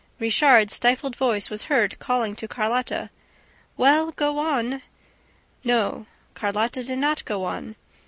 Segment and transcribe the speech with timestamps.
[0.17, 3.11] Richard's stifled voice was heard calling to Carlotta:
[3.77, 4.81] "Well, go on!"
[5.63, 7.75] No, Carlotta did not go on